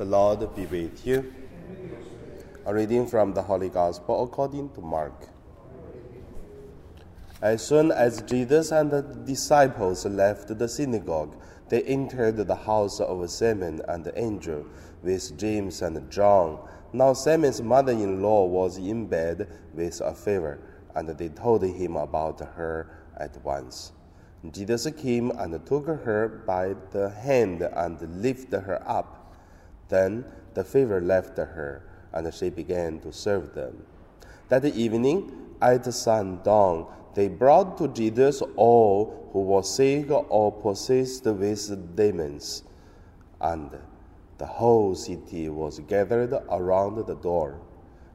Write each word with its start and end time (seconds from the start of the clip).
The 0.00 0.06
Lord 0.06 0.56
be 0.56 0.64
with 0.64 1.06
you. 1.06 1.30
A 2.64 2.72
reading 2.72 3.06
from 3.06 3.34
the 3.34 3.42
Holy 3.42 3.68
Gospel 3.68 4.24
according 4.24 4.70
to 4.70 4.80
Mark. 4.80 5.28
As 7.42 7.60
soon 7.60 7.92
as 7.92 8.22
Jesus 8.22 8.72
and 8.72 8.90
the 8.90 9.02
disciples 9.02 10.06
left 10.06 10.56
the 10.58 10.68
synagogue, 10.68 11.36
they 11.68 11.82
entered 11.82 12.38
the 12.38 12.54
house 12.54 12.98
of 12.98 13.30
Simon 13.30 13.82
and 13.88 14.08
Andrew 14.16 14.64
with 15.02 15.36
James 15.36 15.82
and 15.82 16.10
John. 16.10 16.66
Now 16.94 17.12
Simon's 17.12 17.60
mother 17.60 17.92
in 17.92 18.22
law 18.22 18.46
was 18.46 18.78
in 18.78 19.06
bed 19.06 19.48
with 19.74 20.00
a 20.00 20.14
fever, 20.14 20.60
and 20.94 21.10
they 21.10 21.28
told 21.28 21.62
him 21.62 21.96
about 21.96 22.40
her 22.40 23.04
at 23.18 23.36
once. 23.44 23.92
Jesus 24.50 24.88
came 24.96 25.30
and 25.32 25.66
took 25.66 25.84
her 25.84 26.42
by 26.46 26.74
the 26.92 27.10
hand 27.10 27.60
and 27.60 28.22
lifted 28.22 28.60
her 28.60 28.82
up. 28.88 29.19
Then 29.90 30.24
the 30.54 30.64
fever 30.64 31.00
left 31.00 31.36
her, 31.36 31.82
and 32.12 32.32
she 32.32 32.48
began 32.48 33.00
to 33.00 33.12
serve 33.12 33.54
them. 33.54 33.84
That 34.48 34.64
evening, 34.64 35.30
at 35.60 35.84
sundown, 35.92 36.86
they 37.14 37.28
brought 37.28 37.76
to 37.78 37.88
Jesus 37.88 38.42
all 38.56 39.28
who 39.32 39.42
were 39.42 39.62
sick 39.62 40.10
or 40.10 40.50
possessed 40.50 41.26
with 41.26 41.96
demons, 41.96 42.62
and 43.40 43.76
the 44.38 44.46
whole 44.46 44.94
city 44.94 45.48
was 45.50 45.80
gathered 45.80 46.32
around 46.50 47.06
the 47.06 47.14
door. 47.14 47.60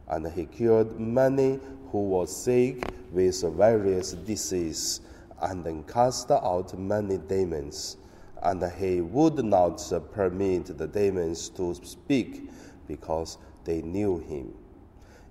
And 0.07 0.25
he 0.31 0.45
cured 0.45 0.99
many 0.99 1.59
who 1.91 2.09
were 2.09 2.27
sick 2.27 2.83
with 3.11 3.41
various 3.55 4.13
diseases 4.13 5.01
and 5.41 5.63
then 5.63 5.83
cast 5.83 6.31
out 6.31 6.77
many 6.77 7.17
demons. 7.17 7.97
And 8.43 8.63
he 8.73 9.01
would 9.01 9.43
not 9.43 9.81
permit 10.11 10.77
the 10.77 10.87
demons 10.87 11.49
to 11.49 11.73
speak 11.73 12.49
because 12.87 13.37
they 13.63 13.81
knew 13.81 14.19
him. 14.19 14.53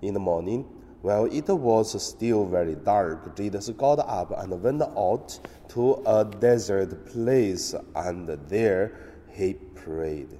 In 0.01 0.13
the 0.13 0.19
morning, 0.19 0.65
while 1.01 1.25
it 1.25 1.47
was 1.49 2.01
still 2.03 2.45
very 2.45 2.75
dark, 2.75 3.35
Jesus 3.35 3.69
got 3.69 3.99
up 3.99 4.33
and 4.37 4.61
went 4.61 4.81
out 4.81 5.39
to 5.69 6.01
a 6.05 6.25
desert 6.25 7.05
place, 7.05 7.75
and 7.95 8.27
there 8.49 8.91
he 9.31 9.53
prayed. 9.53 10.39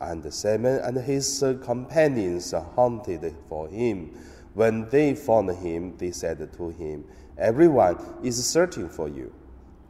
And 0.00 0.32
Simon 0.32 0.80
and 0.80 0.96
his 0.98 1.42
companions 1.62 2.52
hunted 2.74 3.34
for 3.48 3.68
him. 3.68 4.10
When 4.54 4.88
they 4.88 5.14
found 5.14 5.50
him, 5.50 5.96
they 5.96 6.10
said 6.10 6.52
to 6.52 6.68
him, 6.70 7.04
Everyone 7.38 7.96
is 8.22 8.44
searching 8.44 8.88
for 8.88 9.08
you. 9.08 9.32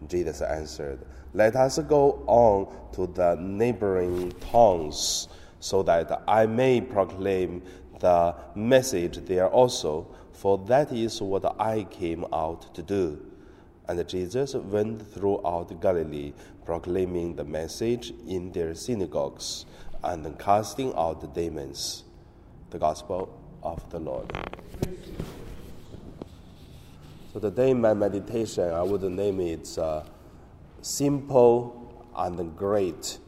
Jesus 0.08 0.42
answered, 0.42 1.00
Let 1.32 1.56
us 1.56 1.78
go 1.80 2.22
on 2.26 2.92
to 2.92 3.06
the 3.06 3.36
neighboring 3.36 4.32
towns, 4.52 5.28
so 5.60 5.82
that 5.84 6.22
I 6.28 6.46
may 6.46 6.80
proclaim 6.80 7.62
the 7.98 8.34
message 8.54 9.18
there 9.26 9.48
also, 9.48 10.06
for 10.32 10.58
that 10.66 10.92
is 10.92 11.20
what 11.22 11.60
I 11.60 11.84
came 11.84 12.26
out 12.32 12.74
to 12.74 12.82
do. 12.82 13.18
And 13.88 14.06
Jesus 14.08 14.54
went 14.54 15.06
throughout 15.12 15.80
Galilee, 15.80 16.32
proclaiming 16.64 17.36
the 17.36 17.44
message 17.44 18.12
in 18.26 18.52
their 18.52 18.74
synagogues 18.74 19.64
and 20.02 20.38
casting 20.38 20.92
out 20.94 21.20
the 21.20 21.28
demons. 21.28 22.04
The 22.70 22.78
Gospel 22.78 23.28
of 23.62 23.88
the 23.90 24.00
Lord. 24.00 24.32
So 27.36 27.40
today, 27.40 27.74
my 27.74 27.92
meditation, 27.92 28.72
I 28.72 28.80
would 28.80 29.02
name 29.02 29.40
it 29.40 29.76
uh, 29.76 30.04
simple 30.80 32.08
and 32.16 32.56
great. 32.56 33.18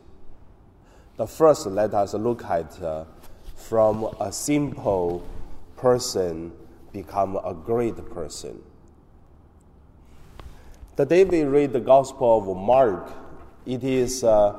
The 1.18 1.26
first, 1.26 1.66
let 1.66 1.92
us 1.92 2.14
look 2.14 2.42
at 2.42 2.82
uh, 2.82 3.04
from 3.54 4.04
a 4.18 4.32
simple 4.32 5.28
person 5.76 6.52
become 6.90 7.36
a 7.36 7.52
great 7.52 7.96
person. 8.08 8.62
The 10.97 11.04
day 11.04 11.24
we 11.24 11.42
read 11.42 11.74
the 11.74 11.80
Gospel 11.80 12.50
of 12.50 12.56
Mark, 12.56 13.12
it 13.66 13.84
is 13.84 14.24
uh, 14.24 14.58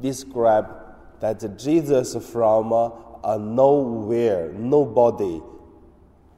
described 0.00 0.70
that 1.18 1.58
Jesus 1.58 2.14
from 2.30 2.72
uh, 2.72 2.90
a 3.24 3.40
nowhere, 3.40 4.52
nobody, 4.52 5.42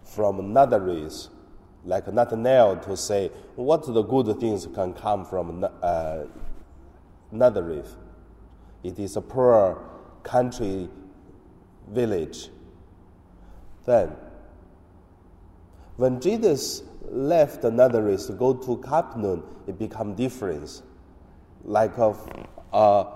from 0.05 0.55
Nazareth, 0.55 1.29
like 1.87 2.13
Nathanael 2.13 2.77
to 2.79 2.97
say, 2.97 3.31
what 3.55 3.87
the 3.87 4.03
good 4.03 4.39
things 4.41 4.67
can 4.75 4.93
come 4.93 5.25
from 5.25 5.65
uh, 5.83 6.25
Nazareth? 7.31 7.97
It 8.83 8.99
is 8.99 9.17
a 9.17 9.21
poor 9.21 9.83
country 10.23 10.89
village. 11.89 12.51
Then, 13.85 14.17
when 15.97 16.21
Jesus 16.21 16.83
left 17.09 17.63
Nazareth 17.63 18.27
to 18.27 18.33
go 18.33 18.53
to 18.53 18.77
Capernaum, 18.79 19.45
it 19.67 19.79
became 19.79 20.15
different. 20.15 20.83
Like 21.65 21.97
a, 21.99 22.15
a 22.73 23.07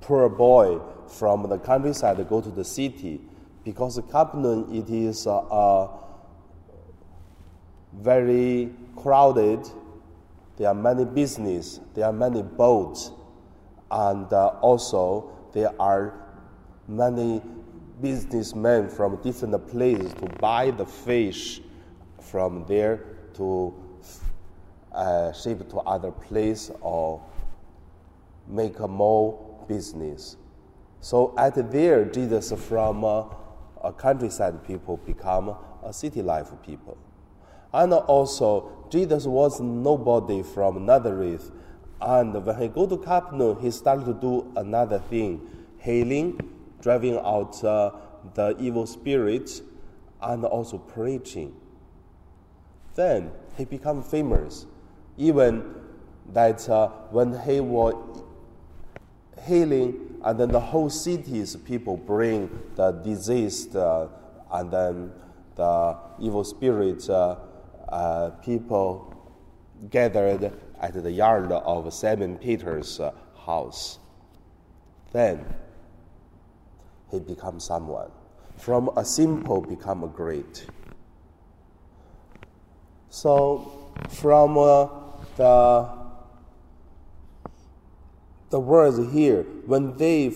poor 0.00 0.28
boy 0.28 0.80
from 1.08 1.48
the 1.48 1.58
countryside 1.58 2.18
to 2.18 2.24
go 2.24 2.40
to 2.40 2.50
the 2.50 2.64
city, 2.64 3.20
because 3.64 4.00
Capernaum 4.10 4.74
it 4.74 4.90
is 4.90 5.26
uh, 5.26 5.38
uh, 5.38 5.88
very 7.92 8.70
crowded. 8.96 9.68
There 10.56 10.68
are 10.68 10.74
many 10.74 11.04
business. 11.04 11.80
There 11.94 12.04
are 12.04 12.12
many 12.12 12.42
boats 12.42 13.12
and 13.90 14.32
uh, 14.32 14.48
also 14.60 15.30
there 15.52 15.72
are 15.80 16.14
many 16.88 17.42
businessmen 18.00 18.88
from 18.88 19.16
different 19.22 19.68
places 19.68 20.12
to 20.14 20.26
buy 20.40 20.70
the 20.70 20.86
fish 20.86 21.60
from 22.20 22.64
there 22.66 23.04
to 23.34 23.74
uh, 24.92 25.32
ship 25.32 25.68
to 25.70 25.78
other 25.78 26.10
place 26.10 26.70
or 26.80 27.22
make 28.48 28.78
a 28.80 28.88
more 28.88 29.64
business. 29.68 30.36
So 31.00 31.34
at 31.38 31.70
there, 31.70 32.04
Jesus 32.04 32.52
from 32.68 33.04
uh, 33.04 33.24
a 33.82 33.92
countryside 33.92 34.64
people 34.64 34.96
become 34.98 35.54
a 35.84 35.92
city 35.92 36.22
life 36.22 36.50
people. 36.64 36.96
And 37.72 37.92
also, 37.92 38.86
Jesus 38.90 39.26
was 39.26 39.60
nobody 39.60 40.42
from 40.42 40.84
Nazareth 40.84 41.50
and 42.02 42.44
when 42.44 42.60
he 42.60 42.66
go 42.66 42.86
to 42.86 42.98
Capernaum, 42.98 43.60
he 43.60 43.70
started 43.70 44.06
to 44.06 44.14
do 44.14 44.52
another 44.56 44.98
thing, 44.98 45.48
healing, 45.78 46.40
driving 46.80 47.16
out 47.16 47.62
uh, 47.62 47.92
the 48.34 48.56
evil 48.58 48.86
spirits, 48.86 49.62
and 50.20 50.44
also 50.44 50.78
preaching. 50.78 51.54
Then 52.96 53.30
he 53.56 53.64
become 53.64 54.02
famous, 54.02 54.66
even 55.16 55.74
that 56.32 56.68
uh, 56.68 56.88
when 57.10 57.38
he 57.40 57.60
was 57.60 57.94
healing, 59.46 60.11
and 60.24 60.38
then 60.38 60.48
the 60.50 60.60
whole 60.60 60.90
city's 60.90 61.56
people 61.56 61.96
bring 61.96 62.48
the 62.76 62.92
diseased 62.92 63.76
uh, 63.76 64.08
and 64.52 64.70
then 64.70 65.12
the 65.56 65.96
evil 66.20 66.44
spirits 66.44 67.08
uh, 67.08 67.38
uh, 67.88 68.30
people 68.44 69.08
gathered 69.90 70.52
at 70.80 71.02
the 71.02 71.10
yard 71.10 71.50
of 71.52 71.92
Simon 71.92 72.38
Peter's 72.38 73.00
uh, 73.00 73.12
house. 73.44 73.98
Then 75.12 75.44
he 77.10 77.20
becomes 77.20 77.64
someone. 77.64 78.10
From 78.56 78.90
a 78.96 79.04
simple 79.04 79.60
become 79.60 80.04
a 80.04 80.08
great. 80.08 80.66
So 83.10 83.92
from 84.08 84.56
uh, 84.56 84.88
the 85.36 86.01
the 88.52 88.60
words 88.60 89.12
here, 89.12 89.42
when 89.66 89.96
they 89.96 90.32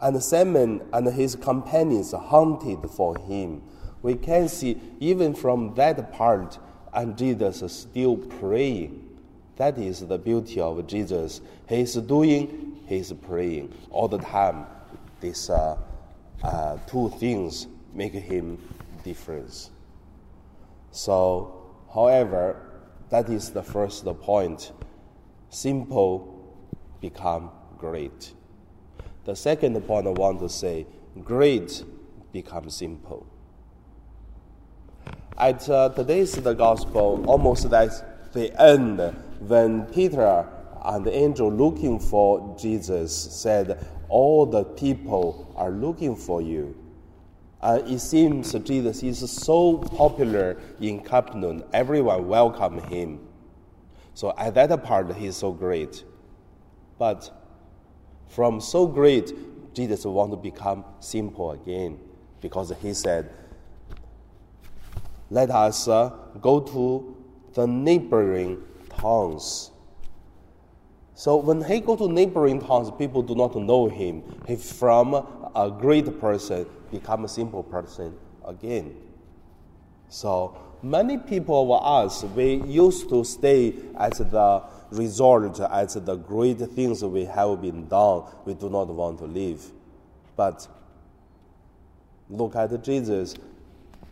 and 0.00 0.22
Simon 0.22 0.82
and 0.92 1.08
his 1.08 1.34
companions 1.34 2.12
hunted 2.12 2.88
for 2.90 3.16
him, 3.18 3.62
we 4.02 4.14
can 4.14 4.48
see 4.48 4.78
even 5.00 5.34
from 5.34 5.74
that 5.74 6.12
part, 6.12 6.58
and 6.92 7.16
Jesus 7.16 7.62
is 7.62 7.72
still 7.72 8.16
praying 8.16 9.08
that 9.58 9.76
is 9.76 10.06
the 10.06 10.18
beauty 10.18 10.60
of 10.60 10.86
Jesus. 10.86 11.40
He 11.68 11.80
is 11.80 11.94
doing, 11.94 12.80
he 12.86 12.98
is 12.98 13.12
praying 13.12 13.74
all 13.90 14.06
the 14.06 14.18
time. 14.18 14.66
These 15.20 15.50
uh, 15.50 15.76
uh, 16.44 16.78
two 16.86 17.10
things 17.18 17.66
make 17.92 18.12
him 18.12 18.62
different. 19.02 19.70
So, 20.92 21.74
however, 21.92 22.70
that 23.10 23.28
is 23.28 23.50
the 23.50 23.64
first 23.64 24.04
point. 24.20 24.70
Simple 25.50 26.37
become 27.00 27.50
great. 27.78 28.32
The 29.24 29.36
second 29.36 29.80
point 29.82 30.06
I 30.06 30.10
want 30.10 30.40
to 30.40 30.48
say, 30.48 30.86
great 31.24 31.84
become 32.32 32.70
simple. 32.70 33.26
At 35.36 35.68
uh, 35.68 35.90
today's 35.90 36.32
the 36.32 36.54
gospel, 36.54 37.24
almost 37.26 37.64
at 37.72 38.32
the 38.32 38.60
end, 38.60 38.98
when 39.40 39.86
Peter 39.86 40.46
and 40.84 41.04
the 41.04 41.14
angel 41.14 41.52
looking 41.52 42.00
for 42.00 42.56
Jesus 42.58 43.14
said, 43.14 43.86
All 44.08 44.46
the 44.46 44.64
people 44.64 45.52
are 45.56 45.70
looking 45.70 46.16
for 46.16 46.42
you. 46.42 46.76
And 47.60 47.88
it 47.88 48.00
seems 48.00 48.52
Jesus 48.52 49.02
is 49.02 49.30
so 49.30 49.78
popular 49.78 50.60
in 50.80 51.00
Capernaum, 51.00 51.64
everyone 51.72 52.28
welcome 52.28 52.78
him. 52.78 53.20
So 54.14 54.34
at 54.36 54.54
that 54.54 54.82
part, 54.82 55.14
he's 55.14 55.36
so 55.36 55.52
great. 55.52 56.04
But 56.98 57.30
from 58.28 58.60
so 58.60 58.86
great, 58.86 59.32
Jesus 59.74 60.04
want 60.04 60.32
to 60.32 60.36
become 60.36 60.84
simple 61.00 61.52
again 61.52 61.98
because 62.40 62.72
he 62.82 62.92
said, 62.94 63.30
Let 65.30 65.50
us 65.50 65.88
uh, 65.88 66.10
go 66.40 66.60
to 66.60 67.16
the 67.54 67.66
neighboring 67.66 68.62
towns. 68.98 69.70
So 71.14 71.36
when 71.36 71.62
he 71.64 71.80
go 71.80 71.96
to 71.96 72.08
neighboring 72.08 72.60
towns, 72.60 72.90
people 72.92 73.22
do 73.22 73.34
not 73.34 73.56
know 73.56 73.88
him. 73.88 74.22
He 74.46 74.56
from 74.56 75.14
a 75.54 75.70
great 75.70 76.20
person 76.20 76.66
become 76.90 77.24
a 77.24 77.28
simple 77.28 77.62
person 77.62 78.16
again. 78.46 78.96
So 80.08 80.56
many 80.82 81.18
people 81.18 81.74
of 81.74 81.82
us, 81.84 82.22
we 82.22 82.62
used 82.62 83.08
to 83.10 83.24
stay 83.24 83.74
at 83.98 84.14
the 84.14 84.62
resort, 84.90 85.60
at 85.60 85.88
the 86.06 86.16
great 86.16 86.58
things 86.58 87.04
we 87.04 87.24
have 87.24 87.60
been 87.60 87.88
done. 87.88 88.24
We 88.44 88.54
do 88.54 88.68
not 88.68 88.88
want 88.88 89.18
to 89.18 89.26
leave. 89.26 89.62
But 90.36 90.66
look 92.30 92.56
at 92.56 92.82
Jesus, 92.82 93.34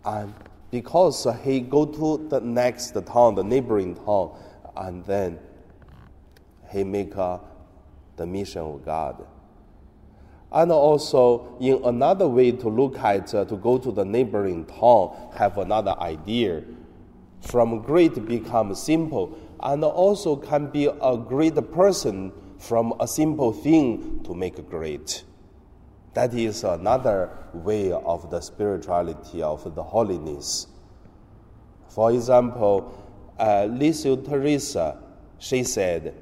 and 0.04 0.34
because 0.70 1.26
he 1.44 1.60
go 1.60 1.86
to 1.86 2.28
the 2.28 2.40
next 2.40 2.92
town, 3.06 3.34
the 3.34 3.44
neighboring 3.44 3.94
town, 3.94 4.36
and 4.76 5.04
then 5.04 5.38
he 6.70 6.84
make 6.84 7.16
uh, 7.16 7.38
the 8.16 8.26
mission 8.26 8.62
of 8.62 8.84
God. 8.84 9.24
And 10.52 10.72
also, 10.72 11.56
in 11.60 11.82
another 11.84 12.28
way 12.28 12.52
to 12.52 12.68
look 12.68 12.98
at, 12.98 13.34
uh, 13.34 13.44
to 13.44 13.56
go 13.56 13.78
to 13.78 13.92
the 13.92 14.04
neighboring 14.04 14.64
town, 14.66 15.14
have 15.36 15.58
another 15.58 15.94
idea. 16.00 16.62
From 17.42 17.82
great 17.82 18.26
become 18.26 18.74
simple, 18.74 19.38
and 19.60 19.84
also 19.84 20.36
can 20.36 20.66
be 20.66 20.86
a 20.86 21.16
great 21.16 21.54
person 21.72 22.32
from 22.58 22.94
a 23.00 23.06
simple 23.06 23.52
thing 23.52 24.22
to 24.24 24.34
make 24.34 24.68
great. 24.68 25.24
That 26.14 26.32
is 26.34 26.64
another 26.64 27.30
way 27.52 27.92
of 27.92 28.30
the 28.30 28.40
spirituality 28.40 29.42
of 29.42 29.74
the 29.74 29.82
holiness. 29.82 30.66
For 31.88 32.10
example, 32.10 33.04
uh, 33.38 33.66
Lisa 33.66 34.16
Teresa, 34.16 34.98
she 35.38 35.62
said, 35.62 36.14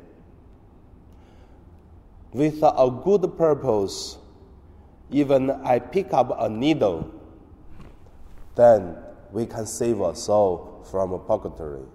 with 2.33 2.61
a 2.63 2.91
good 3.05 3.37
purpose, 3.37 4.19
even 5.11 5.51
I 5.51 5.79
pick 5.79 6.13
up 6.13 6.35
a 6.37 6.49
needle, 6.49 7.09
then 8.57 8.97
we 9.31 9.47
can 9.47 9.67
save 9.67 10.01
a 10.01 10.17
soul 10.17 10.85
from 10.91 11.13
a 11.13 11.19
purgatory. 11.19 11.87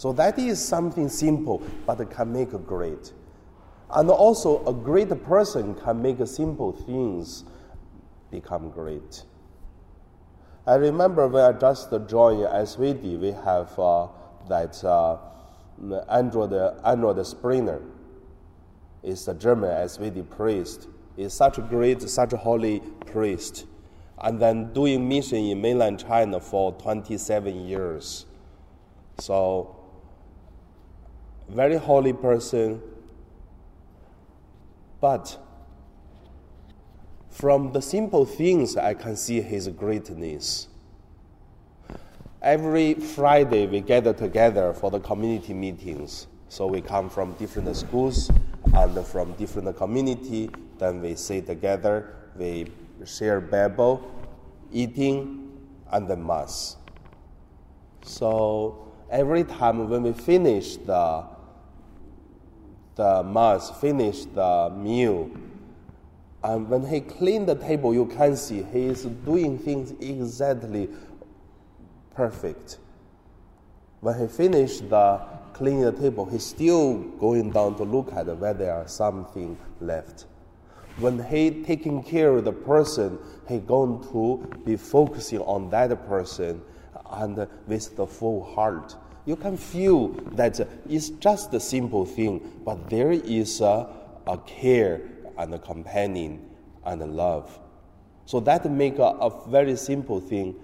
So 0.00 0.14
that 0.14 0.38
is 0.38 0.58
something 0.66 1.10
simple, 1.10 1.62
but 1.84 2.10
can 2.10 2.32
make 2.32 2.52
great. 2.66 3.12
And 3.90 4.08
also, 4.08 4.64
a 4.64 4.72
great 4.72 5.10
person 5.24 5.74
can 5.74 6.00
make 6.00 6.26
simple 6.26 6.72
things 6.72 7.44
become 8.30 8.70
great. 8.70 9.24
I 10.66 10.76
remember 10.76 11.28
when 11.28 11.44
I 11.44 11.52
just 11.52 11.90
joined 11.90 12.46
SVD, 12.46 13.20
we 13.20 13.32
have 13.44 13.78
uh, 13.78 14.06
that 14.48 14.82
uh, 14.82 15.18
Andrew, 16.08 16.48
Andrew 16.82 17.22
Springer 17.22 17.82
is 19.02 19.28
a 19.28 19.34
German 19.34 19.68
SVD 19.68 20.30
priest. 20.30 20.88
Is 21.18 21.34
such 21.34 21.58
a 21.58 21.60
great, 21.60 22.00
such 22.08 22.32
a 22.32 22.38
holy 22.38 22.80
priest, 23.04 23.66
and 24.16 24.40
then 24.40 24.72
doing 24.72 25.06
mission 25.06 25.44
in 25.44 25.60
mainland 25.60 26.02
China 26.02 26.40
for 26.40 26.72
27 26.72 27.66
years. 27.66 28.24
So, 29.18 29.76
very 31.50 31.76
holy 31.76 32.12
person. 32.12 32.80
But 35.00 35.38
from 37.30 37.72
the 37.72 37.82
simple 37.82 38.24
things, 38.24 38.76
I 38.76 38.94
can 38.94 39.16
see 39.16 39.40
his 39.40 39.68
greatness. 39.68 40.68
Every 42.42 42.94
Friday, 42.94 43.66
we 43.66 43.80
gather 43.80 44.12
together 44.12 44.72
for 44.72 44.90
the 44.90 45.00
community 45.00 45.52
meetings. 45.52 46.26
So 46.48 46.66
we 46.66 46.80
come 46.80 47.10
from 47.10 47.32
different 47.34 47.74
schools 47.76 48.30
and 48.74 49.06
from 49.06 49.32
different 49.34 49.76
community. 49.76 50.50
Then 50.78 51.00
we 51.00 51.14
sit 51.14 51.46
together, 51.46 52.14
we 52.36 52.70
share 53.04 53.40
Bible, 53.40 54.10
eating, 54.72 55.58
and 55.92 56.08
the 56.08 56.16
mass. 56.16 56.76
So 58.02 58.92
every 59.10 59.44
time 59.44 59.88
when 59.88 60.02
we 60.02 60.12
finish 60.12 60.76
the 60.76 61.24
the 62.96 63.22
mass, 63.22 63.70
finish 63.80 64.24
the 64.26 64.72
meal, 64.76 65.30
and 66.42 66.68
when 66.68 66.86
he 66.86 67.00
clean 67.00 67.44
the 67.44 67.54
table, 67.54 67.92
you 67.92 68.06
can 68.06 68.36
see 68.36 68.62
he 68.62 68.86
is 68.86 69.04
doing 69.04 69.58
things 69.58 69.92
exactly 70.00 70.88
perfect. 72.14 72.78
When 74.00 74.18
he 74.18 74.26
finished 74.26 74.88
the 74.88 75.20
cleaning 75.52 75.82
the 75.82 75.92
table, 75.92 76.24
he's 76.24 76.46
still 76.46 76.94
going 77.18 77.50
down 77.50 77.76
to 77.76 77.84
look 77.84 78.12
at 78.14 78.26
whether 78.26 78.58
there 78.58 78.74
are 78.74 78.88
something 78.88 79.58
left. 79.80 80.24
When 80.98 81.22
he 81.22 81.62
taking 81.62 82.02
care 82.02 82.36
of 82.36 82.44
the 82.44 82.52
person, 82.52 83.18
he 83.46 83.58
going 83.58 84.02
to 84.12 84.62
be 84.64 84.76
focusing 84.76 85.40
on 85.40 85.68
that 85.70 86.06
person 86.08 86.62
and 87.10 87.46
with 87.66 87.96
the 87.96 88.06
full 88.06 88.42
heart. 88.54 88.96
You 89.26 89.36
can 89.36 89.56
feel 89.56 90.08
that 90.32 90.60
uh, 90.60 90.64
it's 90.88 91.10
just 91.10 91.52
a 91.54 91.60
simple 91.60 92.04
thing, 92.04 92.62
but 92.64 92.88
there 92.88 93.12
is 93.12 93.60
a, 93.60 93.88
a 94.26 94.38
care 94.38 95.02
and 95.36 95.54
a 95.54 95.58
companion 95.58 96.48
and 96.84 97.02
a 97.02 97.06
love. 97.06 97.58
So 98.24 98.40
that 98.40 98.70
make 98.70 98.98
a, 98.98 99.02
a 99.02 99.48
very 99.48 99.76
simple 99.76 100.20
thing 100.20 100.54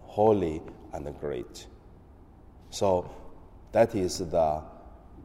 holy 0.00 0.60
and 0.92 1.08
great. 1.20 1.66
So 2.70 3.10
that 3.72 3.94
is 3.94 4.18
the 4.18 4.62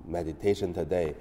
meditation 0.06 0.74
today. 0.74 1.16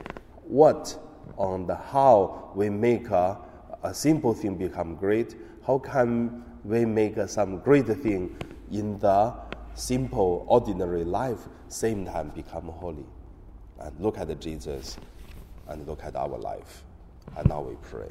What 0.44 0.96
on 1.36 1.66
the 1.66 1.74
how 1.74 2.52
we 2.54 2.70
make 2.70 3.10
a, 3.10 3.38
a 3.82 3.92
simple 3.92 4.34
thing 4.34 4.56
become 4.56 4.94
great? 4.94 5.34
How 5.66 5.78
can 5.78 6.44
we 6.64 6.84
make 6.84 7.16
some 7.28 7.58
great 7.58 7.86
thing 7.86 8.36
in 8.70 8.98
the 8.98 9.34
simple, 9.76 10.44
ordinary 10.48 11.04
life, 11.04 11.38
same 11.68 12.04
time 12.04 12.30
become 12.30 12.68
holy? 12.68 13.06
And 13.78 13.98
look 14.00 14.18
at 14.18 14.40
Jesus 14.40 14.96
and 15.68 15.86
look 15.86 16.02
at 16.02 16.16
our 16.16 16.38
life. 16.38 16.82
And 17.36 17.48
now 17.48 17.60
we 17.60 17.76
pray. 17.82 18.10